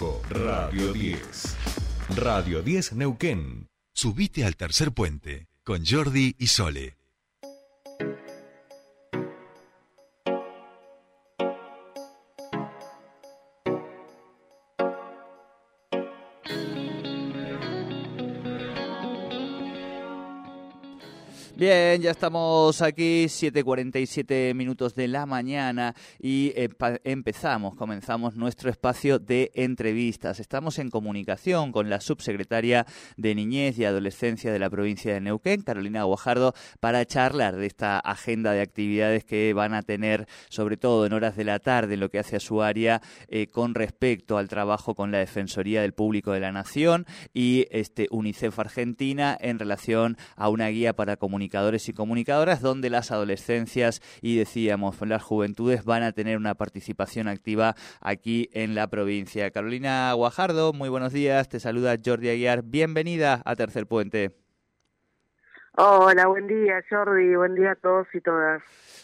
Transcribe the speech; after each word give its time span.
Radio 0.00 0.92
10. 0.92 1.18
Radio 2.14 2.62
10 2.62 2.92
Neuquén. 2.92 3.66
Subite 3.92 4.44
al 4.44 4.54
tercer 4.54 4.92
puente 4.92 5.48
con 5.64 5.84
Jordi 5.84 6.36
y 6.38 6.46
Sole. 6.46 6.97
Bien, 21.58 22.00
ya 22.00 22.12
estamos 22.12 22.82
aquí, 22.82 23.24
7.47 23.24 24.54
minutos 24.54 24.94
de 24.94 25.08
la 25.08 25.26
mañana 25.26 25.92
y 26.20 26.52
empezamos, 27.02 27.74
comenzamos 27.74 28.36
nuestro 28.36 28.70
espacio 28.70 29.18
de 29.18 29.50
entrevistas. 29.54 30.38
Estamos 30.38 30.78
en 30.78 30.88
comunicación 30.88 31.72
con 31.72 31.90
la 31.90 32.00
subsecretaria 32.00 32.86
de 33.16 33.34
Niñez 33.34 33.76
y 33.76 33.86
Adolescencia 33.86 34.52
de 34.52 34.60
la 34.60 34.70
provincia 34.70 35.12
de 35.12 35.20
Neuquén, 35.20 35.62
Carolina 35.62 36.04
Guajardo, 36.04 36.54
para 36.78 37.04
charlar 37.04 37.56
de 37.56 37.66
esta 37.66 37.98
agenda 37.98 38.52
de 38.52 38.60
actividades 38.60 39.24
que 39.24 39.52
van 39.52 39.74
a 39.74 39.82
tener, 39.82 40.28
sobre 40.50 40.76
todo 40.76 41.06
en 41.06 41.12
horas 41.12 41.36
de 41.36 41.42
la 41.42 41.58
tarde, 41.58 41.94
en 41.94 42.00
lo 42.00 42.08
que 42.08 42.20
hace 42.20 42.36
a 42.36 42.40
su 42.40 42.62
área, 42.62 43.02
eh, 43.26 43.48
con 43.48 43.74
respecto 43.74 44.38
al 44.38 44.46
trabajo 44.46 44.94
con 44.94 45.10
la 45.10 45.18
Defensoría 45.18 45.82
del 45.82 45.92
Público 45.92 46.30
de 46.30 46.38
la 46.38 46.52
Nación 46.52 47.04
y 47.34 47.66
este 47.72 48.06
UNICEF 48.12 48.56
Argentina 48.60 49.36
en 49.40 49.58
relación 49.58 50.16
a 50.36 50.50
una 50.50 50.68
guía 50.68 50.94
para 50.94 51.16
comunicar 51.16 51.47
comunicadores 51.48 51.88
y 51.88 51.92
comunicadoras, 51.94 52.60
donde 52.60 52.90
las 52.90 53.10
adolescencias 53.10 54.02
y 54.20 54.36
decíamos 54.36 54.96
las 55.06 55.22
juventudes 55.22 55.84
van 55.84 56.02
a 56.02 56.12
tener 56.12 56.36
una 56.36 56.54
participación 56.54 57.26
activa 57.26 57.74
aquí 58.00 58.50
en 58.52 58.74
la 58.74 58.88
provincia. 58.88 59.50
Carolina 59.50 60.12
Guajardo, 60.12 60.74
muy 60.74 60.90
buenos 60.90 61.14
días, 61.14 61.48
te 61.48 61.58
saluda 61.58 61.96
Jordi 62.04 62.28
Aguiar, 62.28 62.62
bienvenida 62.64 63.40
a 63.46 63.56
Tercer 63.56 63.86
Puente. 63.86 64.47
Hola, 65.80 66.26
buen 66.26 66.48
día 66.48 66.82
Jordi, 66.90 67.36
buen 67.36 67.54
día 67.54 67.70
a 67.70 67.76
todos 67.76 68.08
y 68.12 68.20
todas. 68.20 68.60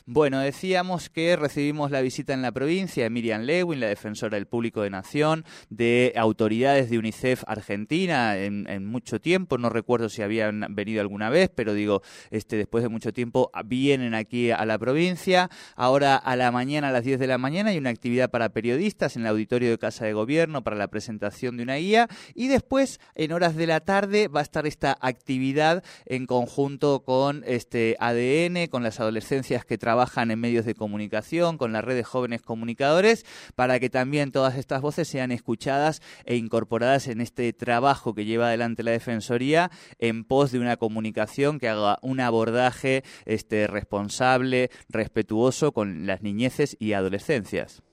Bueno, 0.07 0.41
decíamos 0.41 1.09
que 1.09 1.37
recibimos 1.37 1.93
la 1.93 2.03
visita 2.03 2.35
en 2.35 2.43
la 2.43 2.51
provincia 2.51 3.05
de 3.05 3.11
Miriam 3.11 3.43
Lewin, 3.43 3.79
la 3.79 3.87
defensora 3.87 4.35
del 4.35 4.47
público 4.47 4.83
de 4.83 4.91
Nación, 4.91 5.45
de 5.71 6.13
autoridades 6.17 6.91
de 6.91 6.99
UNICEF 6.99 7.45
Argentina 7.47 8.37
en, 8.37 8.85
mucho 8.85 9.21
tiempo, 9.21 9.57
no 9.57 9.71
recuerdo 9.71 10.09
si 10.09 10.21
habían 10.21 10.67
venido 10.71 11.01
alguna 11.01 11.31
vez, 11.31 11.49
pero 11.49 11.75
digo, 11.75 12.03
este, 12.31 12.57
después 12.57 12.83
de 12.83 12.91
mucho 12.91 13.13
tiempo 13.13 13.51
vienen 13.65 14.13
aquí 14.13 14.51
a 14.51 14.67
la 14.67 14.77
provincia. 14.77 15.49
Ahora 15.77 16.17
a 16.17 16.35
la 16.35 16.51
mañana, 16.51 16.89
a 16.89 16.93
las 16.93 17.05
10 17.05 17.21
de 17.21 17.29
la 17.29 17.39
mañana, 17.39 17.71
hay 17.71 17.79
una 17.79 17.91
actividad 17.91 18.31
para 18.31 18.49
periodistas 18.49 19.15
en 19.15 19.23
el 19.23 19.29
auditorio 19.29 19.71
de 19.71 19.79
Casa 19.79 20.07
de 20.07 20.13
Gobierno 20.13 20.65
para 20.65 20.77
la 20.77 20.89
presentación 20.89 21.57
de 21.57 21.63
una 21.63 21.77
guía 21.77 22.09
y 22.35 22.49
después, 22.49 23.01
en 23.15 23.31
horas 23.31 23.55
de 23.55 23.69
la 23.69 23.79
tarde, 23.81 24.27
va 24.27 24.41
a 24.41 24.43
estar 24.43 24.67
esta 24.67 24.99
actividad 25.01 25.85
en 26.05 26.27
conjunto 26.27 26.64
con 27.05 27.43
este 27.47 27.97
ADN, 28.01 28.69
con 28.71 28.83
las 28.83 28.99
adolescencias 28.99 29.65
que 29.65 29.77
trabajan 29.77 29.95
trabajan 29.95 30.31
en 30.31 30.41
medios 30.41 30.65
de 30.65 30.75
comunicación, 30.75 31.57
con 31.57 31.73
la 31.73 31.81
red 31.81 31.95
de 31.95 32.03
jóvenes 32.03 32.43
comunicadores, 32.43 33.25
para 33.55 33.79
que 33.79 33.91
también 33.91 34.33
todas 34.33 34.57
estas 34.57 34.81
voces 34.81 35.07
sean 35.07 35.31
escuchadas 35.31 36.01
e 36.25 36.35
incorporadas 36.35 37.07
en 37.07 37.21
este 37.21 37.53
trabajo 37.53 38.15
que 38.15 38.25
lleva 38.25 38.49
adelante 38.49 38.83
la 38.83 38.91
Defensoría 38.91 39.71
en 40.01 40.25
pos 40.25 40.51
de 40.51 40.59
una 40.59 40.77
comunicación 40.77 41.61
que 41.61 41.69
haga 41.69 41.99
un 42.03 42.19
abordaje 42.19 43.03
este, 43.25 43.69
responsable, 43.69 44.71
respetuoso 44.89 45.73
con 45.73 46.07
las 46.07 46.23
niñeces 46.23 46.77
y 46.81 46.95
adolescencias. 46.95 47.85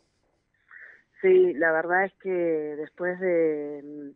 Sí, 1.22 1.54
la 1.54 1.72
verdad 1.72 2.06
es 2.06 2.14
que 2.24 2.32
después 2.32 3.20
de 3.20 3.82
mm, 3.84 4.10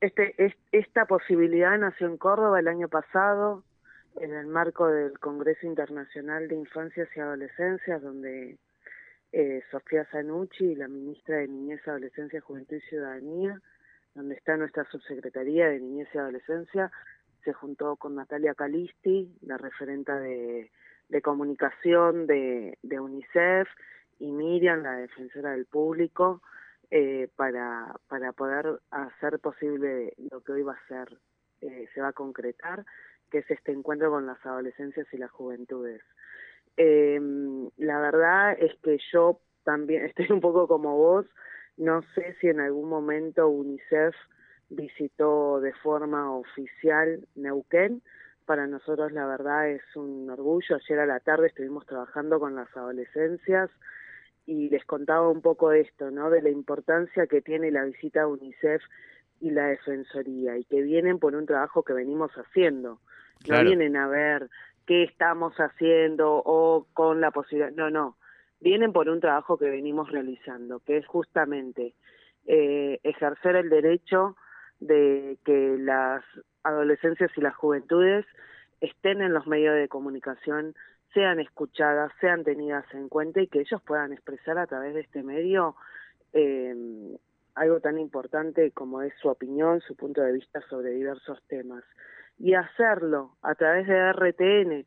este, 0.00 0.54
esta 0.72 1.06
posibilidad 1.06 1.78
nació 1.78 2.08
en 2.08 2.18
Córdoba 2.18 2.60
el 2.60 2.68
año 2.68 2.88
pasado, 2.88 3.62
en 4.20 4.32
el 4.32 4.46
marco 4.46 4.88
del 4.88 5.18
Congreso 5.18 5.66
Internacional 5.66 6.48
de 6.48 6.56
Infancias 6.56 7.08
y 7.14 7.20
Adolescencias, 7.20 8.02
donde 8.02 8.58
eh, 9.32 9.62
Sofía 9.70 10.06
Zanucci, 10.10 10.74
la 10.74 10.88
ministra 10.88 11.36
de 11.36 11.48
Niñez, 11.48 11.86
Adolescencia, 11.86 12.40
Juventud 12.40 12.76
y 12.76 12.80
Ciudadanía, 12.88 13.60
donde 14.14 14.34
está 14.34 14.56
nuestra 14.56 14.84
subsecretaría 14.90 15.68
de 15.68 15.80
Niñez 15.80 16.08
y 16.14 16.18
Adolescencia, 16.18 16.90
se 17.44 17.52
juntó 17.52 17.96
con 17.96 18.14
Natalia 18.14 18.54
Calisti, 18.54 19.36
la 19.42 19.58
referenta 19.58 20.18
de, 20.18 20.70
comunicación 21.22 22.26
de, 22.26 22.76
UNICEF, 22.82 23.68
y 24.18 24.32
Miriam, 24.32 24.82
la 24.82 24.96
defensora 24.96 25.50
del 25.50 25.66
público, 25.66 26.42
eh, 26.90 27.28
para 27.36 28.32
poder 28.32 28.80
hacer 28.90 29.38
posible 29.40 30.14
lo 30.30 30.40
que 30.40 30.52
hoy 30.52 30.62
va 30.62 30.72
a 30.72 30.88
ser, 30.88 31.18
eh, 31.60 31.88
se 31.94 32.00
va 32.00 32.08
a 32.08 32.12
concretar, 32.12 32.84
que 33.30 33.38
es 33.38 33.50
este 33.50 33.72
encuentro 33.72 34.10
con 34.10 34.26
las 34.26 34.44
adolescencias 34.44 35.06
y 35.12 35.18
las 35.18 35.30
juventudes. 35.30 36.02
Eh, 36.76 37.20
la 37.76 38.00
verdad 38.00 38.56
es 38.58 38.72
que 38.82 38.98
yo 39.12 39.40
también 39.64 40.04
estoy 40.06 40.30
un 40.30 40.40
poco 40.40 40.68
como 40.68 40.96
vos, 40.96 41.26
no 41.76 42.02
sé 42.14 42.34
si 42.40 42.48
en 42.48 42.60
algún 42.60 42.88
momento 42.88 43.48
UNICEF 43.48 44.14
visitó 44.68 45.60
de 45.60 45.72
forma 45.74 46.32
oficial 46.32 47.26
Neuquén. 47.34 48.02
Para 48.46 48.66
nosotros 48.66 49.12
la 49.12 49.26
verdad 49.26 49.68
es 49.68 49.82
un 49.94 50.30
orgullo. 50.30 50.76
Ayer 50.76 51.00
a 51.00 51.06
la 51.06 51.20
tarde 51.20 51.48
estuvimos 51.48 51.84
trabajando 51.84 52.40
con 52.40 52.54
las 52.54 52.74
adolescencias 52.76 53.70
y 54.46 54.70
les 54.70 54.84
contaba 54.84 55.28
un 55.28 55.42
poco 55.42 55.72
esto, 55.72 56.10
¿no? 56.10 56.30
De 56.30 56.40
la 56.40 56.50
importancia 56.50 57.26
que 57.26 57.42
tiene 57.42 57.70
la 57.70 57.84
visita 57.84 58.22
a 58.22 58.26
UNICEF 58.28 58.82
y 59.40 59.50
la 59.50 59.66
Defensoría 59.66 60.56
y 60.56 60.64
que 60.64 60.82
vienen 60.82 61.18
por 61.18 61.34
un 61.34 61.46
trabajo 61.46 61.82
que 61.82 61.92
venimos 61.92 62.30
haciendo. 62.32 63.00
No 63.48 63.62
vienen 63.62 63.96
a 63.96 64.08
ver 64.08 64.48
qué 64.86 65.02
estamos 65.02 65.54
haciendo 65.56 66.42
o 66.44 66.86
con 66.94 67.20
la 67.20 67.32
posibilidad, 67.32 67.72
no, 67.72 67.90
no, 67.90 68.16
vienen 68.60 68.92
por 68.92 69.08
un 69.08 69.20
trabajo 69.20 69.58
que 69.58 69.68
venimos 69.68 70.10
realizando, 70.10 70.80
que 70.80 70.96
es 70.96 71.06
justamente 71.06 71.94
eh, 72.46 73.00
ejercer 73.02 73.56
el 73.56 73.68
derecho 73.68 74.36
de 74.78 75.38
que 75.44 75.76
las 75.78 76.22
adolescencias 76.62 77.30
y 77.36 77.40
las 77.40 77.54
juventudes 77.56 78.24
estén 78.80 79.22
en 79.22 79.32
los 79.32 79.46
medios 79.46 79.74
de 79.74 79.88
comunicación, 79.88 80.74
sean 81.12 81.40
escuchadas, 81.40 82.12
sean 82.20 82.44
tenidas 82.44 82.84
en 82.92 83.08
cuenta 83.08 83.40
y 83.40 83.48
que 83.48 83.60
ellos 83.60 83.80
puedan 83.82 84.12
expresar 84.12 84.58
a 84.58 84.66
través 84.66 84.94
de 84.94 85.00
este 85.00 85.22
medio 85.22 85.76
eh, 86.32 87.16
algo 87.54 87.80
tan 87.80 87.98
importante 87.98 88.70
como 88.72 89.02
es 89.02 89.14
su 89.20 89.28
opinión, 89.28 89.80
su 89.80 89.96
punto 89.96 90.20
de 90.20 90.32
vista 90.32 90.60
sobre 90.68 90.90
diversos 90.90 91.42
temas. 91.48 91.82
Y 92.38 92.52
hacerlo 92.52 93.36
a 93.42 93.54
través 93.54 93.86
de 93.86 94.12
RTN, 94.12 94.86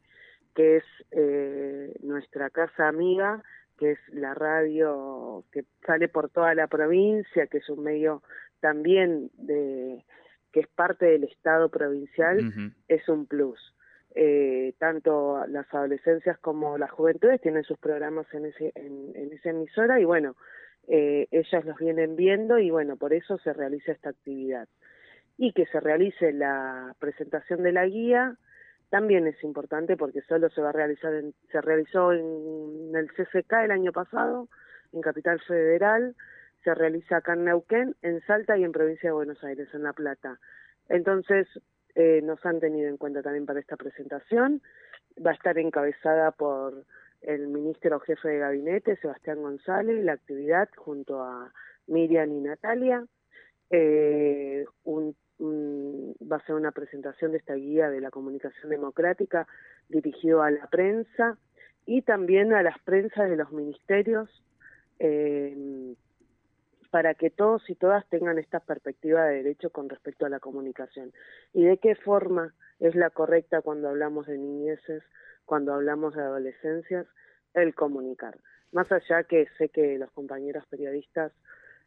que 0.54 0.78
es 0.78 0.84
eh, 1.12 1.96
nuestra 2.04 2.52
casa 2.52 2.88
amiga, 2.88 3.42
que 3.78 3.92
es 3.92 4.00
la 4.10 4.36
radio 4.36 5.44
que 5.52 5.66
sale 5.86 6.10
por 6.10 6.30
toda 6.30 6.54
la 6.54 6.68
provincia, 6.68 7.48
que 7.48 7.58
es 7.58 7.70
un 7.70 7.84
medio 7.84 8.22
también 8.60 9.32
de 9.34 10.06
que 10.52 10.62
es 10.62 10.68
parte 10.68 11.06
del 11.06 11.24
Estado 11.24 11.70
provincial, 11.70 12.74
es 12.88 13.08
un 13.10 13.26
plus. 13.26 13.60
Eh, 14.16 14.74
tanto 14.80 15.46
las 15.48 15.72
adolescencias 15.74 16.40
como 16.40 16.78
las 16.78 16.90
juventudes 16.90 17.40
tienen 17.42 17.64
sus 17.64 17.78
programas 17.78 18.26
en, 18.34 18.46
ese, 18.46 18.72
en, 18.74 19.12
en 19.16 19.32
esa 19.32 19.52
emisora 19.52 20.00
y 20.00 20.06
bueno, 20.06 20.36
eh, 20.88 21.28
ellas 21.30 21.64
los 21.66 21.78
vienen 21.78 22.16
viendo 22.16 22.58
y 22.58 22.72
bueno, 22.72 22.98
por 22.98 23.14
eso 23.14 23.38
se 23.38 23.54
realiza 23.54 23.92
esta 23.92 24.10
actividad. 24.10 24.68
Y 25.38 25.54
que 25.54 25.68
se 25.68 25.80
realice 25.80 26.34
la 26.34 26.96
presentación 27.00 27.62
de 27.62 27.72
la 27.72 27.86
guía 27.86 28.38
también 28.90 29.28
es 29.28 29.42
importante 29.44 29.96
porque 29.96 30.22
solo 30.22 30.50
se 30.50 30.62
va 30.62 30.70
a 30.70 30.74
realizar, 30.74 31.14
se 31.52 31.62
realizó 31.62 32.12
en, 32.12 32.92
el 32.96 33.08
CCK 33.12 33.54
el 33.66 33.72
año 33.72 33.92
pasado, 33.92 34.50
en 34.92 35.02
Capital 35.02 35.40
Federal, 35.42 36.16
se 36.64 36.74
realiza 36.74 37.18
acá 37.18 37.34
en 37.34 37.46
Neuquén, 37.46 37.96
en 38.02 38.20
Salta 38.22 38.58
y 38.58 38.64
en 38.64 38.72
Provincia 38.72 39.10
de 39.10 39.14
Buenos 39.14 39.44
Aires, 39.44 39.70
en 39.74 39.84
La 39.84 39.94
Plata. 39.94 40.40
Entonces, 40.90 41.48
eh, 42.00 42.22
nos 42.22 42.46
han 42.46 42.62
tenido 42.62 42.88
en 42.88 42.96
cuenta 42.96 43.22
también 43.22 43.46
para 43.46 43.60
esta 43.60 43.76
presentación. 43.76 44.62
Va 45.26 45.32
a 45.32 45.34
estar 45.34 45.58
encabezada 45.58 46.32
por 46.32 46.86
el 47.22 47.50
ministro 47.50 48.00
jefe 48.00 48.30
de 48.30 48.40
gabinete, 48.40 48.96
Sebastián 48.96 49.42
González, 49.42 50.02
la 50.06 50.14
actividad 50.14 50.70
junto 50.78 51.22
a 51.22 51.52
Miriam 51.88 52.32
y 52.32 52.40
Natalia. 52.40 53.06
Eh, 53.70 54.64
va 54.90 56.38
a 56.38 56.46
ser 56.46 56.56
una 56.56 56.72
presentación 56.72 57.34
de 57.34 57.40
esta 57.40 57.56
guía 57.56 57.90
de 57.90 58.00
la 58.00 58.12
comunicación 58.12 58.70
democrática 58.70 59.46
dirigido 59.90 60.42
a 60.42 60.52
la 60.52 60.68
prensa 60.68 61.38
y 61.86 62.04
también 62.04 62.54
a 62.54 62.64
las 62.64 62.80
prensas 62.80 63.30
de 63.30 63.36
los 63.36 63.52
ministerios 63.52 64.30
eh, 65.00 65.96
para 66.92 67.14
que 67.14 67.30
todos 67.30 67.70
y 67.70 67.76
todas 67.76 68.08
tengan 68.10 68.40
esta 68.40 68.60
perspectiva 68.60 69.26
de 69.26 69.38
derecho 69.38 69.70
con 69.70 69.90
respecto 69.90 70.26
a 70.26 70.30
la 70.30 70.40
comunicación 70.40 71.12
y 71.54 71.64
de 71.64 71.78
qué 71.78 71.96
forma 71.96 72.54
es 72.80 72.96
la 72.96 73.10
correcta 73.10 73.62
cuando 73.62 73.90
hablamos 73.90 74.28
de 74.28 74.38
niñeces, 74.38 75.04
cuando 75.46 75.74
hablamos 75.74 76.16
de 76.16 76.22
adolescencias, 76.22 77.06
el 77.54 77.76
comunicar. 77.76 78.38
Más 78.72 78.92
allá 78.92 79.24
que 79.24 79.48
sé 79.58 79.70
que 79.70 79.98
los 79.98 80.12
compañeros 80.12 80.66
periodistas 80.68 81.32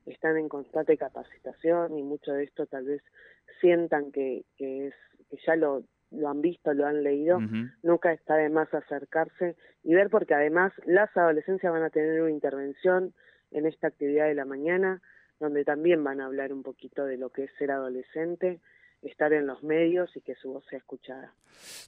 están 0.07 0.37
en 0.37 0.49
constante 0.49 0.97
capacitación 0.97 1.97
y 1.97 2.03
mucho 2.03 2.33
de 2.33 2.45
esto 2.45 2.67
tal 2.67 2.85
vez 2.85 3.03
sientan 3.61 4.11
que, 4.11 4.45
que, 4.57 4.89
es, 4.89 4.95
que 5.31 5.39
ya 5.47 5.55
lo, 5.57 5.85
lo 6.11 6.29
han 6.29 6.43
visto, 6.43 6.75
lo 6.75 6.87
han 6.87 7.03
leído, 7.03 7.39
nunca 7.83 8.13
está 8.13 8.37
de 8.37 8.51
más 8.51 8.73
acercarse 8.75 9.57
y 9.83 9.95
ver 9.95 10.11
porque 10.11 10.35
además 10.35 10.73
las 10.85 11.17
adolescencias 11.17 11.73
van 11.73 11.83
a 11.83 11.91
tener 11.91 12.21
una 12.21 12.31
intervención 12.31 13.15
en 13.53 13.67
esta 13.67 13.89
actividad 13.89 14.27
de 14.27 14.35
la 14.35 14.45
mañana, 14.45 15.01
donde 15.41 15.65
también 15.65 16.03
van 16.05 16.21
a 16.21 16.27
hablar 16.27 16.53
un 16.53 16.63
poquito 16.63 17.05
de 17.05 17.17
lo 17.17 17.31
que 17.31 17.45
es 17.45 17.51
ser 17.59 17.71
adolescente 17.71 18.61
estar 19.03 19.33
en 19.33 19.47
los 19.47 19.63
medios 19.63 20.11
y 20.17 20.21
que 20.21 20.35
su 20.37 20.53
voz 20.53 20.65
sea 20.69 20.79
escuchada. 20.79 21.35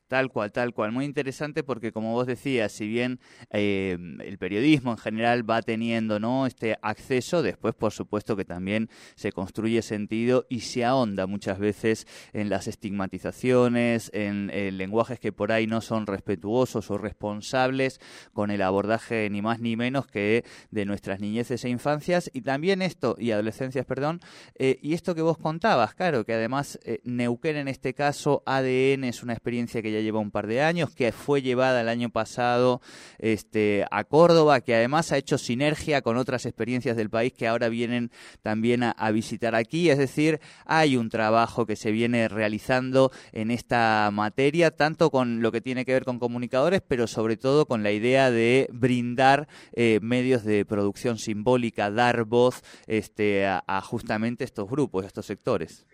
Tal 0.08 0.30
cual, 0.30 0.52
tal 0.52 0.74
cual. 0.74 0.92
Muy 0.92 1.04
interesante 1.04 1.62
porque, 1.62 1.92
como 1.92 2.12
vos 2.12 2.26
decías, 2.26 2.72
si 2.72 2.86
bien 2.86 3.20
eh, 3.50 3.96
el 4.20 4.38
periodismo 4.38 4.92
en 4.92 4.98
general 4.98 5.48
va 5.48 5.62
teniendo 5.62 6.20
¿no? 6.20 6.46
este 6.46 6.76
acceso, 6.82 7.42
después, 7.42 7.74
por 7.74 7.92
supuesto, 7.92 8.36
que 8.36 8.44
también 8.44 8.88
se 9.14 9.32
construye 9.32 9.82
sentido 9.82 10.46
y 10.48 10.60
se 10.60 10.84
ahonda 10.84 11.26
muchas 11.26 11.58
veces 11.58 12.06
en 12.32 12.48
las 12.50 12.68
estigmatizaciones, 12.68 14.10
en, 14.12 14.44
lenguajes 14.76 15.18
que 15.18 15.32
por 15.32 15.52
ahí 15.52 15.66
no 15.66 15.80
son 15.80 16.06
respetuosos 16.06 16.90
o 16.90 16.98
responsables 16.98 18.00
con 18.32 18.50
el 18.50 18.62
abordaje 18.62 19.28
ni 19.30 19.42
más 19.42 19.60
ni 19.60 19.76
menos 19.76 20.06
que 20.06 20.44
de 20.70 20.84
nuestras 20.84 21.20
niñeces 21.20 21.64
e 21.64 21.68
infancias 21.68 22.30
y 22.32 22.42
también 22.42 22.82
esto, 22.82 23.16
y 23.18 23.30
adolescencias, 23.30 23.86
perdón, 23.86 24.20
eh, 24.56 24.78
y 24.82 24.94
esto 24.94 25.14
que 25.14 25.22
vos 25.22 25.38
contabas, 25.38 25.94
claro, 25.94 26.24
que 26.24 26.34
además 26.34 26.78
eh, 26.84 27.00
Neuquén 27.04 27.56
en 27.56 27.68
este 27.68 27.94
caso, 27.94 28.42
ADN 28.46 29.04
es 29.04 29.22
una 29.22 29.34
experiencia 29.34 29.82
que 29.82 29.92
ya 29.92 30.00
lleva 30.00 30.18
un 30.18 30.30
par 30.30 30.46
de 30.46 30.62
años, 30.62 30.90
que 30.90 31.12
fue 31.12 31.42
llevada 31.42 31.82
el 31.82 31.88
año 31.88 32.10
pasado 32.10 32.80
este, 33.18 33.84
a 33.90 34.04
Córdoba, 34.04 34.60
que 34.60 34.74
además 34.74 35.12
ha 35.12 35.18
hecho 35.18 35.38
sinergia 35.38 36.02
con 36.02 36.16
otras 36.16 36.46
experiencias 36.46 36.96
del 36.96 37.10
país 37.10 37.32
que 37.32 37.46
ahora 37.46 37.68
vienen 37.68 38.10
también 38.42 38.82
a, 38.82 39.10
visitar 39.10 39.54
aquí. 39.54 39.90
Es 39.90 39.98
decir, 39.98 40.40
hay 40.64 40.96
un 40.96 41.10
trabajo 41.10 41.66
que 41.66 41.76
se 41.76 41.92
viene 41.92 42.26
realizando 42.28 43.12
en 43.32 43.50
esta 43.50 44.10
materia, 44.12 44.70
tanto 44.70 45.10
con 45.10 45.42
lo 45.42 45.52
que 45.52 45.60
tiene 45.60 45.84
que 45.84 45.92
ver 45.92 46.04
con 46.04 46.18
comunicadores, 46.18 46.80
pero 46.86 47.06
sobre 47.06 47.36
todo 47.36 47.66
con 47.66 47.82
la 47.82 47.92
idea 47.92 48.30
de 48.30 48.68
brindar 48.72 49.46
eh, 49.72 50.00
medios 50.02 50.44
de 50.44 50.64
producción 50.64 51.18
simbólica, 51.18 51.90
dar 51.90 52.24
voz 52.24 52.62
este, 52.86 53.46
a, 53.46 53.62
a 53.66 53.80
justamente 53.82 54.44
estos 54.44 54.68
grupos, 54.68 55.04
estos 55.04 55.26
sectores. 55.26 55.86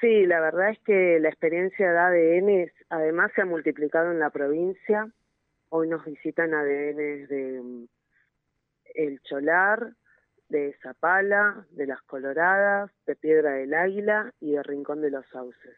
Sí, 0.00 0.24
la 0.24 0.40
verdad 0.40 0.70
es 0.70 0.78
que 0.80 1.18
la 1.20 1.28
experiencia 1.28 1.92
de 1.92 1.98
ADN 1.98 2.72
además 2.88 3.32
se 3.34 3.42
ha 3.42 3.44
multiplicado 3.44 4.10
en 4.10 4.18
la 4.18 4.30
provincia. 4.30 5.10
Hoy 5.68 5.88
nos 5.88 6.04
visitan 6.06 6.54
ADN 6.54 7.26
de 7.26 7.60
mm, 7.62 7.88
El 8.94 9.20
Cholar, 9.20 9.92
de 10.48 10.74
Zapala, 10.82 11.66
de 11.72 11.86
Las 11.86 12.00
Coloradas, 12.02 12.90
de 13.06 13.14
Piedra 13.14 13.52
del 13.52 13.74
Águila 13.74 14.32
y 14.40 14.52
de 14.52 14.62
Rincón 14.62 15.02
de 15.02 15.10
los 15.10 15.26
Sauces. 15.28 15.76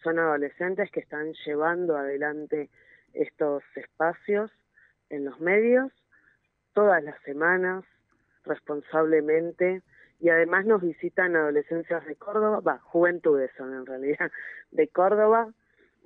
Son 0.00 0.20
adolescentes 0.20 0.88
que 0.92 1.00
están 1.00 1.32
llevando 1.44 1.96
adelante 1.96 2.70
estos 3.14 3.64
espacios 3.74 4.52
en 5.10 5.24
los 5.24 5.40
medios 5.40 5.92
todas 6.72 7.02
las 7.02 7.20
semanas, 7.22 7.84
responsablemente, 8.44 9.82
y 10.18 10.28
además 10.28 10.66
nos 10.66 10.82
visitan 10.82 11.36
adolescencias 11.36 12.04
de 12.06 12.16
Córdoba, 12.16 12.60
va, 12.60 12.78
juventudes 12.78 13.50
son 13.56 13.74
en 13.74 13.86
realidad, 13.86 14.30
de 14.70 14.88
Córdoba, 14.88 15.52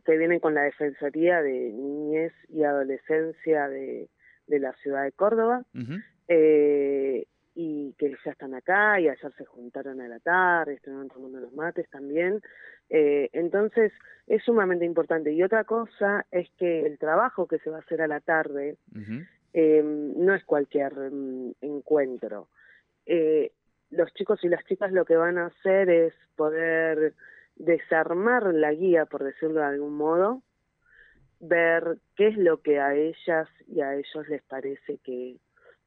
que 0.05 0.17
vienen 0.17 0.41
con 0.41 0.55
la 0.55 0.63
Defensoría 0.63 1.43
de 1.43 1.73
Niñez 1.73 2.33
y 2.49 2.65
Adolescencia 2.65 3.69
de, 3.69 4.09
de 4.47 4.59
la 4.59 4.73
ciudad 4.75 5.05
de 5.05 5.13
Córdoba, 5.13 5.65
eh, 6.29 7.27
y 7.55 7.95
que 7.99 8.17
ya 8.25 8.31
están 8.31 8.55
acá 8.55 9.01
y 9.01 9.09
ayer 9.09 9.33
se 9.37 9.45
juntaron 9.45 10.01
a 10.01 10.09
la 10.09 10.19
tarde, 10.21 10.75
estuvieron 10.75 11.09
tomando 11.09 11.41
los 11.41 11.53
mates 11.53 11.89
también. 11.91 12.41
Eh, 12.89 13.29
entonces, 13.33 13.93
es 14.27 14.43
sumamente 14.45 14.85
importante. 14.85 15.33
Y 15.33 15.43
otra 15.43 15.65
cosa 15.65 16.27
es 16.31 16.49
que 16.59 16.87
el 16.87 16.99
trabajo 16.99 17.47
que 17.47 17.59
se 17.59 17.71
va 17.71 17.79
a 17.79 17.81
hacer 17.81 18.03
a 18.03 18.07
la 18.07 18.21
tarde 18.21 18.77
eh, 19.53 19.83
no 19.85 20.35
es 20.35 20.45
cualquier 20.45 20.95
mm, 21.11 21.53
encuentro. 21.61 22.49
Eh, 23.07 23.53
los 23.91 24.13
chicos 24.15 24.43
y 24.45 24.49
las 24.49 24.65
chicas 24.65 24.93
lo 24.93 25.05
que 25.05 25.17
van 25.17 25.39
a 25.39 25.47
hacer 25.47 25.91
es 25.91 26.15
poder 26.37 27.15
desarmar 27.57 28.55
la 28.55 28.73
guía, 28.73 29.07
por 29.07 29.25
decirlo 29.25 29.61
de 29.61 29.67
algún 29.67 29.95
modo, 29.95 30.43
ver 31.41 31.99
qué 32.17 32.29
es 32.29 32.37
lo 32.37 32.63
que 32.63 32.81
a 32.81 32.95
ellas 32.95 33.49
y 33.67 33.81
a 33.81 33.95
ellos 33.95 34.29
les 34.29 34.43
parece 34.43 34.99
que, 34.99 35.37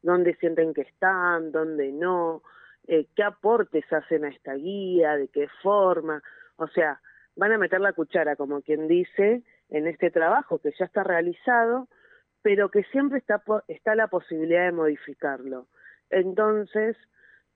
dónde 0.01 0.35
sienten 0.35 0.73
que 0.73 0.81
están, 0.81 1.51
dónde 1.51 1.91
no, 1.91 2.43
eh, 2.87 3.07
qué 3.15 3.23
aportes 3.23 3.85
hacen 3.91 4.25
a 4.25 4.29
esta 4.29 4.53
guía, 4.55 5.15
de 5.15 5.29
qué 5.29 5.47
forma, 5.61 6.21
o 6.57 6.67
sea, 6.67 6.99
van 7.35 7.51
a 7.51 7.57
meter 7.57 7.81
la 7.81 7.93
cuchara, 7.93 8.35
como 8.35 8.61
quien 8.61 8.87
dice, 8.87 9.43
en 9.69 9.87
este 9.87 10.11
trabajo 10.11 10.59
que 10.59 10.71
ya 10.77 10.85
está 10.85 11.03
realizado, 11.03 11.87
pero 12.41 12.69
que 12.69 12.83
siempre 12.91 13.19
está, 13.19 13.41
está 13.67 13.95
la 13.95 14.07
posibilidad 14.07 14.65
de 14.65 14.71
modificarlo. 14.73 15.67
Entonces, 16.09 16.97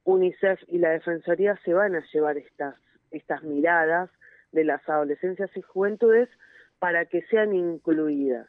UNICEF 0.08 0.62
y 0.68 0.78
la 0.78 0.92
Defensoría 0.92 1.60
se 1.66 1.74
van 1.74 1.94
a 1.96 2.04
llevar 2.14 2.38
estas, 2.38 2.76
estas 3.12 3.44
miradas 3.44 4.10
de 4.54 4.64
las 4.64 4.88
adolescencias 4.88 5.50
y 5.56 5.62
juventudes 5.62 6.30
para 6.80 7.06
que 7.06 7.24
sean 7.24 7.54
incluidas. 7.54 8.48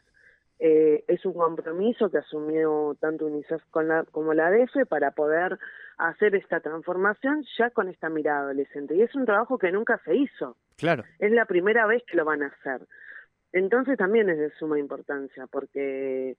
Eh, 0.59 1.03
es 1.07 1.25
un 1.25 1.33
compromiso 1.33 2.09
que 2.09 2.19
asumió 2.19 2.95
tanto 3.01 3.25
UNICEF 3.25 3.61
como 4.11 4.33
la 4.33 4.49
DF 4.51 4.87
para 4.87 5.11
poder 5.11 5.59
hacer 5.97 6.33
esta 6.35 6.61
transformación 6.61 7.45
ya 7.57 7.69
con 7.71 7.89
esta 7.89 8.07
mirada 8.07 8.41
adolescente. 8.41 8.95
Y 8.95 9.01
es 9.01 9.13
un 9.13 9.25
trabajo 9.25 9.57
que 9.57 9.71
nunca 9.71 9.99
se 10.05 10.15
hizo. 10.15 10.55
Claro. 10.77 11.03
Es 11.19 11.31
la 11.33 11.43
primera 11.43 11.85
vez 11.87 12.03
que 12.09 12.15
lo 12.15 12.23
van 12.23 12.43
a 12.43 12.47
hacer. 12.47 12.87
Entonces 13.51 13.97
también 13.97 14.29
es 14.29 14.37
de 14.37 14.51
suma 14.51 14.79
importancia 14.79 15.45
porque 15.47 16.37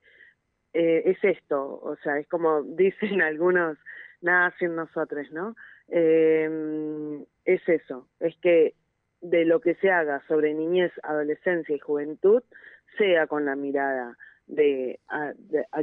eh, 0.72 1.02
es 1.04 1.18
esto, 1.22 1.78
o 1.82 1.96
sea, 2.02 2.18
es 2.18 2.26
como 2.28 2.62
dicen 2.64 3.20
algunos 3.20 3.76
nada 4.20 4.54
sin 4.58 4.74
nosotros, 4.74 5.30
¿no? 5.32 5.56
Eh, 5.88 7.24
es 7.44 7.68
eso, 7.68 8.08
es 8.20 8.36
que 8.38 8.74
de 9.20 9.44
lo 9.44 9.60
que 9.60 9.74
se 9.76 9.90
haga 9.90 10.22
sobre 10.28 10.54
niñez, 10.54 10.92
adolescencia 11.02 11.74
y 11.74 11.78
juventud 11.78 12.42
sea 12.96 13.26
con 13.26 13.44
la 13.44 13.56
mirada 13.56 14.16
de 14.46 14.98
a, 15.08 15.32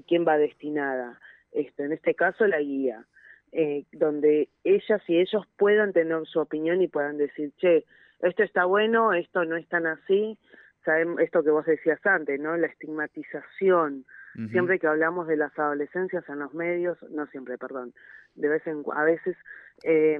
quién 0.07 0.25
va 0.27 0.37
destinada 0.37 1.19
esto, 1.51 1.83
en 1.83 1.93
este 1.93 2.15
caso 2.15 2.45
la 2.47 2.59
guía, 2.59 3.05
eh, 3.51 3.85
donde 3.91 4.49
ellas 4.63 5.01
y 5.07 5.19
ellos 5.19 5.45
puedan 5.57 5.93
tener 5.93 6.25
su 6.25 6.39
opinión 6.39 6.81
y 6.81 6.87
puedan 6.87 7.17
decir, 7.17 7.51
che, 7.57 7.85
esto 8.21 8.43
está 8.43 8.65
bueno, 8.65 9.13
esto 9.13 9.45
no 9.45 9.55
es 9.55 9.67
tan 9.69 9.85
así, 9.87 10.37
sabemos 10.83 11.19
esto 11.21 11.43
que 11.43 11.51
vos 11.51 11.65
decías 11.65 12.03
antes, 12.05 12.39
¿no? 12.39 12.57
La 12.57 12.67
estigmatización, 12.67 14.05
Siempre 14.51 14.77
que 14.77 14.85
hablamos 14.85 15.27
de 15.27 15.35
las 15.35 15.57
adolescencias 15.57 16.23
en 16.29 16.37
los 16.37 16.53
medios, 16.53 16.97
no 17.09 17.25
siempre, 17.27 17.57
perdón, 17.57 17.95
de 18.35 18.47
vez 18.49 18.67
en 18.67 18.83
a 18.93 19.03
veces 19.03 19.35
eh, 19.83 20.19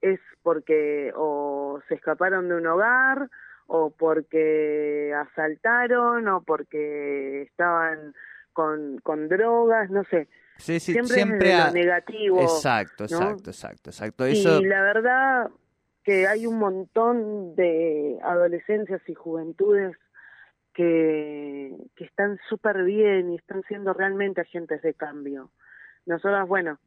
es 0.00 0.20
porque 0.42 1.12
o 1.16 1.80
se 1.88 1.94
escaparon 1.94 2.48
de 2.48 2.54
un 2.54 2.66
hogar 2.66 3.28
o 3.66 3.90
porque 3.90 5.12
asaltaron 5.16 6.28
o 6.28 6.42
porque 6.42 7.42
estaban 7.42 8.14
con, 8.52 8.98
con 9.02 9.28
drogas, 9.28 9.90
no 9.90 10.04
sé. 10.04 10.28
Sí, 10.58 10.80
sí, 10.80 10.92
siempre, 10.92 11.16
siempre 11.16 11.52
es 11.52 11.72
negativo. 11.74 12.40
Exacto, 12.40 13.04
exacto, 13.04 13.50
exacto, 13.50 13.90
exacto. 13.90 14.28
Y 14.28 14.64
la 14.64 14.82
verdad 14.82 15.50
que 16.02 16.26
hay 16.26 16.46
un 16.46 16.58
montón 16.58 17.54
de 17.56 18.18
adolescencias 18.22 19.02
y 19.08 19.14
juventudes 19.14 19.96
que, 20.76 21.74
están 21.96 22.38
súper 22.50 22.84
bien 22.84 23.32
y 23.32 23.36
están 23.36 23.62
siendo 23.62 23.94
realmente 23.94 24.42
agentes 24.42 24.82
de 24.82 24.92
cambio. 24.92 25.50
Nosotros, 26.04 26.46
bueno, 26.46 26.78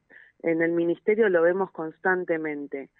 en 0.43 0.61
el 0.61 0.71
ministerio 0.71 1.27
lo 1.27 1.41
vemos 1.41 1.71
constantemente. 1.71 2.91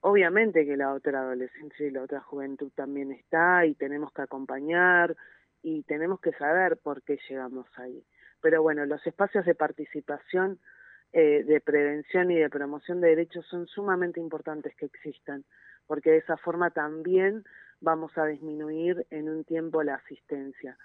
Obviamente 0.00 0.66
que 0.66 0.76
la 0.76 0.92
otra 0.92 1.20
adolescencia 1.20 1.86
y 1.86 1.90
la 1.90 2.02
otra 2.02 2.20
juventud 2.20 2.70
también 2.74 3.10
está 3.10 3.64
y 3.64 3.74
tenemos 3.74 4.12
que 4.12 4.22
acompañar 4.22 5.16
y 5.62 5.82
tenemos 5.84 6.20
que 6.20 6.32
saber 6.32 6.76
por 6.76 7.02
qué 7.02 7.18
llegamos 7.28 7.66
ahí. 7.78 8.04
Pero 8.42 8.62
bueno, 8.62 8.84
los 8.84 9.04
espacios 9.06 9.46
de 9.46 9.54
participación, 9.54 10.60
eh, 11.12 11.42
de 11.42 11.60
prevención 11.62 12.30
y 12.30 12.36
de 12.36 12.50
promoción 12.50 13.00
de 13.00 13.08
derechos 13.08 13.46
son 13.46 13.66
sumamente 13.66 14.20
importantes 14.20 14.76
que 14.76 14.86
existan, 14.86 15.44
porque 15.86 16.10
de 16.10 16.18
esa 16.18 16.36
forma 16.36 16.70
también 16.70 17.44
vamos 17.80 18.16
a 18.18 18.26
disminuir 18.26 19.06
en 19.10 19.28
un 19.28 19.44
tiempo 19.44 19.82
la 19.82 19.94
asistencia. 19.94 20.76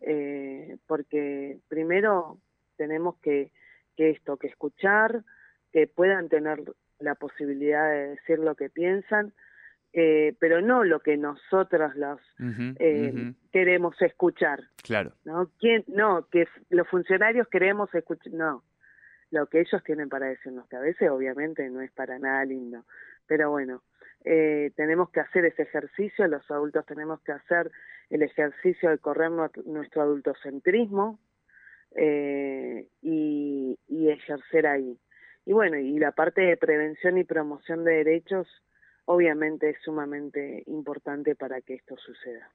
Eh, 0.00 0.76
porque 0.86 1.58
primero 1.68 2.38
tenemos 2.76 3.16
que, 3.20 3.52
que 3.96 4.10
esto, 4.10 4.36
que 4.36 4.48
escuchar, 4.48 5.22
que 5.72 5.86
puedan 5.86 6.28
tener 6.28 6.62
la 6.98 7.14
posibilidad 7.14 7.90
de 7.90 8.08
decir 8.08 8.38
lo 8.38 8.54
que 8.54 8.68
piensan, 8.68 9.32
eh, 9.92 10.34
pero 10.38 10.60
no 10.62 10.84
lo 10.84 11.00
que 11.00 11.16
nosotros 11.16 11.94
los 11.96 12.20
eh, 12.78 13.34
queremos 13.52 14.00
escuchar. 14.00 14.60
Claro. 14.82 15.12
¿no? 15.24 15.50
¿Quién? 15.58 15.84
No, 15.86 16.26
que 16.30 16.48
los 16.70 16.88
funcionarios 16.88 17.46
queremos 17.48 17.94
escuchar, 17.94 18.32
no. 18.32 18.64
lo 19.30 19.46
que 19.46 19.60
ellos 19.60 19.82
tienen 19.84 20.08
para 20.08 20.26
decirnos, 20.26 20.66
que 20.68 20.76
a 20.76 20.80
veces 20.80 21.10
obviamente 21.10 21.68
no 21.68 21.80
es 21.82 21.90
para 21.92 22.18
nada 22.18 22.44
lindo, 22.44 22.84
pero 23.26 23.50
bueno, 23.50 23.82
eh, 24.24 24.70
tenemos 24.76 25.10
que 25.10 25.20
hacer 25.20 25.44
ese 25.44 25.62
ejercicio, 25.62 26.26
los 26.28 26.48
adultos 26.50 26.86
tenemos 26.86 27.20
que 27.22 27.32
hacer 27.32 27.70
el 28.10 28.22
ejercicio 28.22 28.90
de 28.90 28.98
correr 28.98 29.30
nuestro 29.30 30.02
adultocentrismo 30.02 31.18
eh, 31.96 32.88
y, 33.00 33.78
y 33.88 34.10
ejercer 34.10 34.66
ahí. 34.66 34.98
Y 35.44 35.52
bueno, 35.52 35.76
y 35.76 35.98
la 35.98 36.12
parte 36.12 36.42
de 36.42 36.56
prevención 36.56 37.18
y 37.18 37.24
promoción 37.24 37.84
de 37.84 37.92
derechos 38.04 38.46
obviamente 39.06 39.70
es 39.70 39.76
sumamente 39.84 40.62
importante 40.66 41.34
para 41.34 41.60
que 41.60 41.74
esto 41.74 41.96
suceda. 41.96 42.50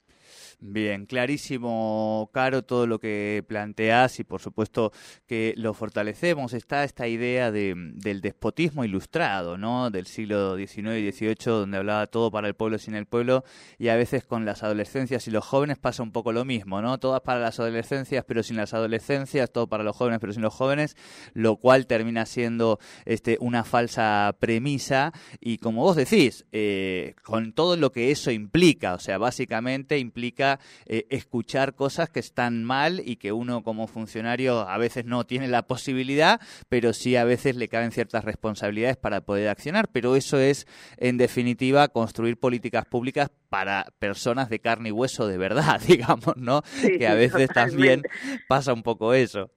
Bien, 0.59 1.05
clarísimo, 1.05 2.29
Caro, 2.33 2.63
todo 2.63 2.87
lo 2.87 2.99
que 2.99 3.43
planteás 3.47 4.19
y 4.19 4.23
por 4.23 4.41
supuesto 4.41 4.91
que 5.25 5.53
lo 5.55 5.73
fortalecemos. 5.73 6.53
Está 6.53 6.83
esta 6.83 7.07
idea 7.07 7.51
de, 7.51 7.73
del 7.75 8.21
despotismo 8.21 8.83
ilustrado, 8.83 9.57
¿no? 9.57 9.89
Del 9.89 10.07
siglo 10.07 10.57
XIX 10.57 10.97
y 10.97 11.11
XVIII, 11.11 11.35
donde 11.45 11.77
hablaba 11.77 12.07
todo 12.07 12.31
para 12.31 12.47
el 12.47 12.55
pueblo 12.55 12.77
sin 12.77 12.95
el 12.95 13.05
pueblo 13.05 13.43
y 13.77 13.89
a 13.89 13.95
veces 13.95 14.23
con 14.25 14.45
las 14.45 14.63
adolescencias 14.63 15.27
y 15.27 15.31
los 15.31 15.45
jóvenes 15.45 15.77
pasa 15.77 16.03
un 16.03 16.11
poco 16.11 16.31
lo 16.31 16.43
mismo, 16.43 16.81
¿no? 16.81 16.97
Todas 16.97 17.21
para 17.21 17.39
las 17.39 17.59
adolescencias 17.59 18.25
pero 18.27 18.43
sin 18.43 18.57
las 18.57 18.73
adolescencias, 18.73 19.51
todo 19.51 19.67
para 19.67 19.83
los 19.83 19.95
jóvenes 19.95 20.19
pero 20.19 20.33
sin 20.33 20.41
los 20.41 20.53
jóvenes, 20.53 20.95
lo 21.33 21.57
cual 21.57 21.87
termina 21.87 22.25
siendo 22.25 22.79
este, 23.05 23.37
una 23.39 23.63
falsa 23.63 24.35
premisa 24.39 25.13
y 25.39 25.59
como 25.59 25.83
vos 25.83 25.95
decís, 25.95 26.36
eh, 26.51 27.15
con 27.23 27.53
todo 27.53 27.77
lo 27.77 27.91
que 27.91 28.11
eso 28.11 28.31
implica, 28.31 28.93
o 28.93 28.99
sea, 28.99 29.17
básicamente 29.17 29.97
implica 29.97 30.59
eh, 30.85 31.05
escuchar 31.09 31.75
cosas 31.75 32.09
que 32.09 32.19
están 32.19 32.63
mal 32.63 33.01
y 33.03 33.17
que 33.17 33.31
uno 33.31 33.63
como 33.63 33.87
funcionario 33.87 34.67
a 34.67 34.77
veces 34.77 35.05
no 35.05 35.25
tiene 35.25 35.47
la 35.47 35.63
posibilidad, 35.63 36.39
pero 36.69 36.93
sí 36.93 37.15
a 37.15 37.23
veces 37.23 37.55
le 37.55 37.67
caben 37.67 37.91
ciertas 37.91 38.23
responsabilidades 38.23 38.97
para 38.97 39.21
poder 39.21 39.49
accionar, 39.49 39.89
pero 39.91 40.15
eso 40.15 40.37
es 40.39 40.67
en 40.97 41.17
definitiva 41.17 41.87
construir 41.87 42.37
políticas 42.37 42.85
públicas 42.85 43.31
para 43.49 43.85
personas 43.99 44.49
de 44.49 44.59
carne 44.59 44.89
y 44.89 44.91
hueso 44.91 45.27
de 45.27 45.37
verdad, 45.37 45.79
digamos, 45.87 46.35
¿no? 46.37 46.61
que 46.97 47.07
a 47.07 47.15
veces 47.15 47.49
también 47.49 48.03
pasa 48.47 48.73
un 48.73 48.83
poco 48.83 49.13
eso. 49.13 49.51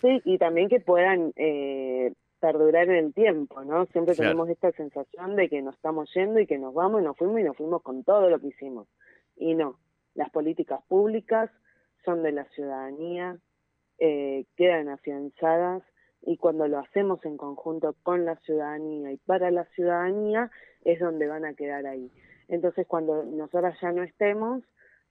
Sí, 0.00 0.20
y 0.24 0.38
también 0.38 0.68
que 0.68 0.80
puedan 0.80 1.32
eh, 1.36 1.89
perdurar 2.40 2.88
en 2.88 2.96
el 2.96 3.14
tiempo, 3.14 3.62
¿no? 3.64 3.86
Siempre 3.86 4.14
tenemos 4.14 4.48
esta 4.48 4.72
sensación 4.72 5.36
de 5.36 5.48
que 5.48 5.62
nos 5.62 5.74
estamos 5.74 6.12
yendo 6.14 6.40
y 6.40 6.46
que 6.46 6.58
nos 6.58 6.74
vamos 6.74 7.02
y 7.02 7.04
nos 7.04 7.16
fuimos 7.16 7.40
y 7.40 7.44
nos 7.44 7.56
fuimos 7.56 7.82
con 7.82 8.02
todo 8.02 8.28
lo 8.28 8.40
que 8.40 8.48
hicimos. 8.48 8.88
Y 9.36 9.54
no, 9.54 9.78
las 10.14 10.30
políticas 10.30 10.80
públicas 10.88 11.50
son 12.04 12.22
de 12.22 12.32
la 12.32 12.44
ciudadanía, 12.46 13.38
eh, 13.98 14.46
quedan 14.56 14.88
afianzadas 14.88 15.82
y 16.22 16.36
cuando 16.38 16.66
lo 16.66 16.78
hacemos 16.78 17.24
en 17.24 17.36
conjunto 17.36 17.94
con 18.02 18.24
la 18.24 18.36
ciudadanía 18.36 19.12
y 19.12 19.18
para 19.18 19.50
la 19.50 19.64
ciudadanía 19.66 20.50
es 20.84 20.98
donde 20.98 21.26
van 21.26 21.44
a 21.44 21.54
quedar 21.54 21.86
ahí. 21.86 22.10
Entonces 22.48 22.86
cuando 22.86 23.24
nosotras 23.24 23.78
ya 23.80 23.92
no 23.92 24.02
estemos, 24.02 24.62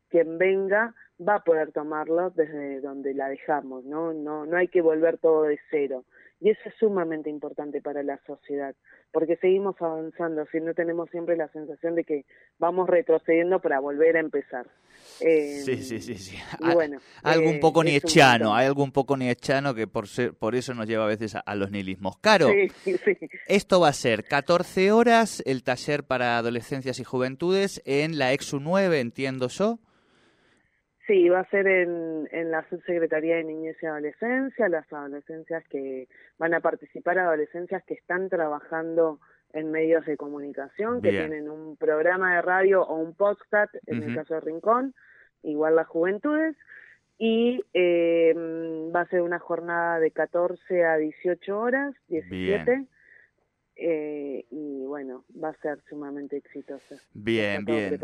quien 0.09 0.37
venga 0.37 0.95
va 1.25 1.35
a 1.35 1.43
poder 1.43 1.71
tomarlo 1.71 2.31
desde 2.31 2.81
donde 2.81 3.13
la 3.13 3.29
dejamos, 3.29 3.85
¿no? 3.85 4.13
No, 4.13 4.45
no 4.45 4.57
hay 4.57 4.67
que 4.67 4.81
volver 4.81 5.17
todo 5.17 5.43
de 5.43 5.59
cero. 5.69 6.05
Y 6.41 6.49
eso 6.49 6.61
es 6.65 6.73
sumamente 6.79 7.29
importante 7.29 7.81
para 7.81 8.01
la 8.01 8.17
sociedad, 8.25 8.73
porque 9.11 9.35
seguimos 9.37 9.75
avanzando, 9.81 10.45
si 10.51 10.61
no 10.61 10.73
tenemos 10.73 11.09
siempre 11.09 11.35
la 11.35 11.49
sensación 11.49 11.95
de 11.95 12.05
que 12.05 12.25
vamos 12.57 12.87
retrocediendo 12.87 13.59
para 13.59 13.81
volver 13.81 14.15
a 14.15 14.21
empezar. 14.21 14.65
Eh, 15.19 15.61
sí, 15.65 15.83
sí, 15.83 15.99
sí, 15.99 16.15
sí. 16.15 16.37
Y 16.59 16.73
bueno, 16.73 16.99
algo 17.23 17.49
un 17.49 17.55
eh, 17.55 17.59
poco 17.59 17.83
niechano, 17.83 18.55
hay 18.55 18.67
algo 18.67 18.83
un 18.83 18.93
poco 18.93 19.17
niechano 19.17 19.75
que 19.75 19.85
por, 19.87 20.07
ser, 20.07 20.33
por 20.33 20.55
eso 20.55 20.73
nos 20.73 20.87
lleva 20.87 21.03
a 21.03 21.07
veces 21.07 21.35
a, 21.35 21.55
los 21.55 21.71
nihilismos. 21.71 22.17
Caro, 22.19 22.47
sí, 22.83 22.97
sí. 22.97 23.17
esto 23.47 23.81
va 23.81 23.89
a 23.89 23.93
ser 23.93 24.23
14 24.23 24.93
horas 24.93 25.43
el 25.45 25.63
taller 25.63 26.05
para 26.05 26.37
adolescencias 26.37 26.99
y 26.99 27.03
juventudes 27.03 27.81
en 27.85 28.17
la 28.17 28.31
EXU 28.31 28.61
9, 28.61 29.01
entiendo 29.01 29.49
yo. 29.49 29.79
Sí, 31.09 31.27
va 31.27 31.39
a 31.39 31.49
ser 31.49 31.65
en, 31.65 32.29
en 32.31 32.51
la 32.51 32.63
Subsecretaría 32.69 33.37
de 33.37 33.43
Niñez 33.43 33.75
y 33.81 33.87
Adolescencia, 33.87 34.69
las 34.69 34.93
adolescencias 34.93 35.63
que 35.67 36.07
van 36.37 36.53
a 36.53 36.59
participar, 36.59 37.17
adolescencias 37.17 37.83
que 37.85 37.95
están 37.95 38.29
trabajando 38.29 39.19
en 39.51 39.71
medios 39.71 40.05
de 40.05 40.17
comunicación, 40.17 41.01
que 41.01 41.09
tienen 41.09 41.49
un 41.49 41.77
programa 41.77 42.35
de 42.35 42.43
radio 42.43 42.83
o 42.83 42.95
un 42.97 43.15
podcast, 43.15 43.73
en 43.87 44.03
el 44.03 44.13
caso 44.13 44.35
de 44.35 44.41
Rincón, 44.41 44.93
igual 45.41 45.77
las 45.77 45.87
juventudes, 45.87 46.55
y 47.17 47.59
eh, 47.73 48.35
va 48.95 49.01
a 49.01 49.07
ser 49.07 49.23
una 49.23 49.39
jornada 49.39 49.99
de 49.99 50.11
14 50.11 50.85
a 50.85 50.97
18 50.97 51.59
horas, 51.59 51.95
17. 52.09 52.85
Eh, 53.81 54.45
y 54.51 54.83
bueno, 54.85 55.23
va 55.41 55.49
a 55.49 55.53
ser 55.61 55.79
sumamente 55.87 56.35
exitosa. 56.35 56.95
Bien, 57.13 57.63
bien. 57.63 57.97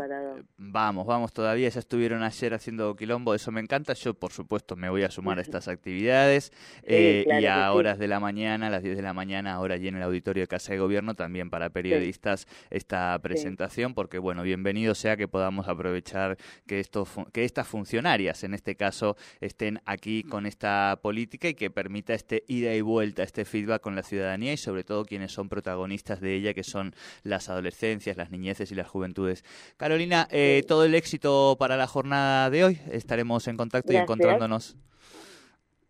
Vamos, 0.56 1.06
vamos 1.06 1.34
todavía. 1.34 1.68
Ya 1.68 1.80
estuvieron 1.80 2.22
ayer 2.22 2.54
haciendo 2.54 2.96
quilombo, 2.96 3.34
eso 3.34 3.52
me 3.52 3.60
encanta. 3.60 3.92
Yo, 3.92 4.14
por 4.14 4.32
supuesto, 4.32 4.74
me 4.74 4.88
voy 4.88 5.02
a 5.02 5.10
sumar 5.10 5.38
a 5.38 5.42
estas 5.42 5.68
actividades. 5.68 6.50
Eh, 6.82 7.26
y 7.26 7.44
a 7.44 7.70
horas 7.74 7.98
de 7.98 8.08
la 8.08 8.20
mañana, 8.20 8.68
a 8.68 8.70
las 8.70 8.82
10 8.82 8.96
de 8.96 9.02
la 9.02 9.12
mañana, 9.12 9.52
ahora 9.52 9.74
allí 9.74 9.88
en 9.88 9.96
el 9.96 10.02
auditorio 10.02 10.44
de 10.44 10.46
Casa 10.46 10.72
de 10.72 10.78
Gobierno, 10.78 11.14
también 11.14 11.50
para 11.50 11.68
periodistas 11.68 12.46
esta 12.70 13.18
presentación, 13.18 13.92
porque 13.92 14.18
bueno, 14.18 14.42
bienvenido 14.44 14.94
sea 14.94 15.18
que 15.18 15.28
podamos 15.28 15.68
aprovechar 15.68 16.38
que, 16.66 16.80
esto, 16.80 17.06
que 17.32 17.44
estas 17.44 17.68
funcionarias, 17.68 18.44
en 18.44 18.54
este 18.54 18.76
caso, 18.76 19.16
estén 19.42 19.82
aquí 19.84 20.22
con 20.22 20.46
esta 20.46 20.98
política 21.02 21.48
y 21.50 21.54
que 21.54 21.70
permita 21.70 22.14
este 22.14 22.44
ida 22.48 22.74
y 22.74 22.80
vuelta, 22.80 23.22
este 23.22 23.44
feedback 23.44 23.82
con 23.82 23.94
la 23.94 24.02
ciudadanía 24.02 24.54
y 24.54 24.56
sobre 24.56 24.82
todo 24.82 25.04
quienes 25.04 25.32
son 25.32 25.50
protagonistas 25.50 25.65
protagonistas 25.66 26.20
de 26.20 26.36
ella, 26.36 26.54
que 26.54 26.62
son 26.62 26.94
las 27.24 27.48
adolescencias, 27.48 28.16
las 28.16 28.30
niñeces 28.30 28.70
y 28.70 28.76
las 28.76 28.86
juventudes. 28.86 29.44
Carolina, 29.76 30.28
eh, 30.30 30.62
todo 30.68 30.84
el 30.84 30.94
éxito 30.94 31.56
para 31.58 31.76
la 31.76 31.88
jornada 31.88 32.50
de 32.50 32.62
hoy. 32.62 32.78
Estaremos 32.92 33.48
en 33.48 33.56
contacto 33.56 33.92
y 33.92 33.96
encontrándonos. 33.96 34.76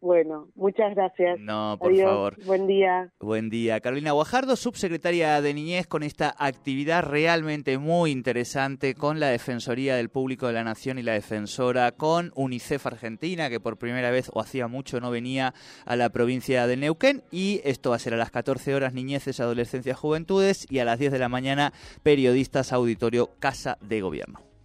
Bueno, 0.00 0.48
muchas 0.54 0.94
gracias. 0.94 1.38
No, 1.40 1.76
por 1.80 1.96
favor. 1.96 2.36
Buen 2.44 2.66
día. 2.66 3.12
Buen 3.18 3.48
día. 3.48 3.80
Carolina 3.80 4.12
Guajardo, 4.12 4.54
subsecretaria 4.54 5.40
de 5.40 5.54
Niñez, 5.54 5.86
con 5.86 6.02
esta 6.02 6.34
actividad 6.38 7.02
realmente 7.02 7.78
muy 7.78 8.10
interesante 8.10 8.94
con 8.94 9.20
la 9.20 9.28
Defensoría 9.28 9.96
del 9.96 10.10
Público 10.10 10.46
de 10.46 10.52
la 10.52 10.64
Nación 10.64 10.98
y 10.98 11.02
la 11.02 11.12
Defensora, 11.12 11.92
con 11.92 12.30
UNICEF 12.34 12.86
Argentina, 12.86 13.48
que 13.48 13.58
por 13.58 13.78
primera 13.78 14.10
vez 14.10 14.30
o 14.32 14.40
hacía 14.40 14.68
mucho 14.68 15.00
no 15.00 15.10
venía 15.10 15.54
a 15.84 15.96
la 15.96 16.10
provincia 16.10 16.66
de 16.66 16.76
Neuquén. 16.76 17.22
Y 17.30 17.60
esto 17.64 17.90
va 17.90 17.96
a 17.96 18.00
ser 18.00 18.14
a 18.14 18.18
las 18.18 18.30
14 18.30 18.74
horas 18.74 18.92
Niñeces, 18.92 19.40
Adolescencias, 19.40 19.98
Juventudes 19.98 20.66
y 20.70 20.78
a 20.78 20.84
las 20.84 20.98
10 20.98 21.12
de 21.12 21.18
la 21.18 21.28
mañana 21.28 21.72
Periodistas 22.02 22.72
Auditorio 22.72 23.30
Casa 23.40 23.78
de 23.80 24.00
Gobierno. 24.02 24.55